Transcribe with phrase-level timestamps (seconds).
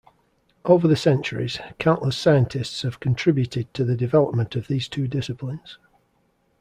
[0.65, 5.77] Over the centuries, countless scientists have contributed to the development of these two disciplines.